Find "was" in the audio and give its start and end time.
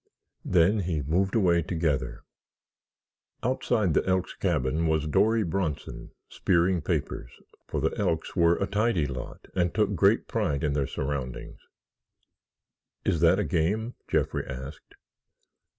4.87-5.05